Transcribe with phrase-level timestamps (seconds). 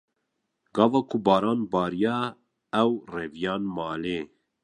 [0.75, 2.17] Gava ku baran bariya,
[2.81, 4.19] ew reviyan malê.